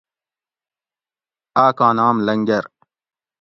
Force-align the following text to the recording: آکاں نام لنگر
آکاں 1.65 1.91
نام 1.97 2.15
لنگر 2.27 2.63